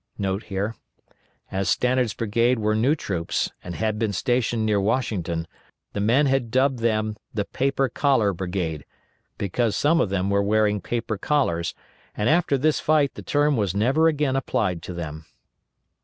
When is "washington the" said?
4.81-5.99